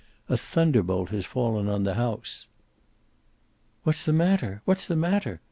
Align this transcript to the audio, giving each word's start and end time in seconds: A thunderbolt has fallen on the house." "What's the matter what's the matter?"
A 0.29 0.35
thunderbolt 0.35 1.09
has 1.09 1.27
fallen 1.27 1.69
on 1.69 1.83
the 1.83 1.93
house." 1.93 2.47
"What's 3.83 4.03
the 4.03 4.11
matter 4.11 4.63
what's 4.65 4.87
the 4.87 4.95
matter?" 4.95 5.39